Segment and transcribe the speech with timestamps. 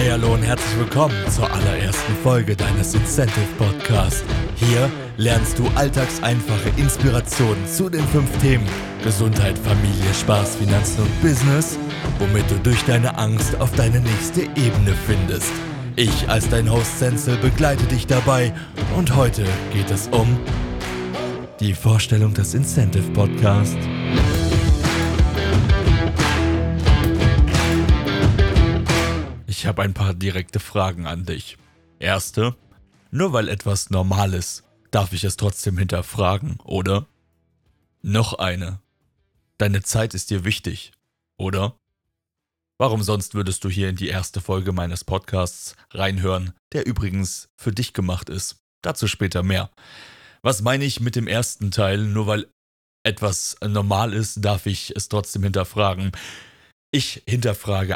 [0.00, 4.24] Hi, hallo und herzlich willkommen zur allerersten Folge deines Incentive Podcasts.
[4.56, 8.66] Hier lernst du alltagseinfache Inspirationen zu den fünf Themen
[9.04, 11.78] Gesundheit, Familie, Spaß, Finanzen und Business,
[12.18, 15.52] womit du durch deine Angst auf deine nächste Ebene findest.
[15.96, 18.54] Ich als dein Host Senzel begleite dich dabei
[18.96, 20.40] und heute geht es um
[21.60, 23.76] die Vorstellung des Incentive Podcasts.
[29.60, 31.58] Ich habe ein paar direkte Fragen an dich.
[31.98, 32.56] Erste,
[33.10, 37.06] nur weil etwas normal ist, darf ich es trotzdem hinterfragen, oder?
[38.00, 38.80] Noch eine.
[39.58, 40.92] Deine Zeit ist dir wichtig,
[41.36, 41.76] oder?
[42.78, 47.70] Warum sonst würdest du hier in die erste Folge meines Podcasts reinhören, der übrigens für
[47.70, 48.62] dich gemacht ist?
[48.80, 49.68] Dazu später mehr.
[50.40, 51.98] Was meine ich mit dem ersten Teil?
[51.98, 52.46] Nur weil
[53.02, 56.12] etwas normal ist, darf ich es trotzdem hinterfragen.
[56.92, 57.88] Ich hinterfrage